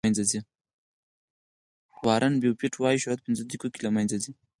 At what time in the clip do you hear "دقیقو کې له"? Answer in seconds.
3.47-3.89